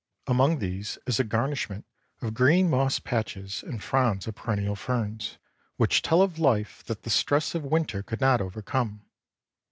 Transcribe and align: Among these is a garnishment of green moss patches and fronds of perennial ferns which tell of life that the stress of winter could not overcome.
Among 0.25 0.57
these 0.57 0.97
is 1.05 1.19
a 1.19 1.23
garnishment 1.23 1.85
of 2.23 2.33
green 2.33 2.71
moss 2.71 2.97
patches 2.99 3.61
and 3.61 3.83
fronds 3.83 4.25
of 4.25 4.33
perennial 4.33 4.75
ferns 4.75 5.37
which 5.77 6.01
tell 6.01 6.23
of 6.23 6.39
life 6.39 6.83
that 6.85 7.03
the 7.03 7.11
stress 7.11 7.53
of 7.53 7.63
winter 7.63 8.01
could 8.01 8.19
not 8.19 8.41
overcome. 8.41 9.03